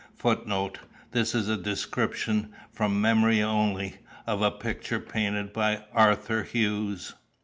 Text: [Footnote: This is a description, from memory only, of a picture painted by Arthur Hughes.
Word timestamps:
[Footnote: 0.15 0.79
This 1.11 1.35
is 1.35 1.47
a 1.47 1.55
description, 1.57 2.51
from 2.73 2.99
memory 3.01 3.39
only, 3.43 3.97
of 4.25 4.41
a 4.41 4.49
picture 4.49 4.99
painted 4.99 5.53
by 5.53 5.83
Arthur 5.93 6.41
Hughes. 6.41 7.13